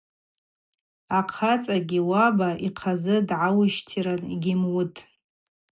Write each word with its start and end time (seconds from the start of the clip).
Ахъацӏагьи 1.17 1.99
уаба 2.09 2.49
йхъазы 2.67 3.15
дгӏаущтира 3.27 4.13
гьуымуытӏ. 4.41 4.99